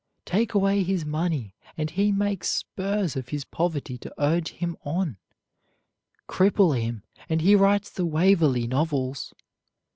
[0.25, 5.17] Take away his money, and he makes spurs of his poverty to urge him on.
[6.27, 9.31] Cripple him, and he writes the Waverley Novels.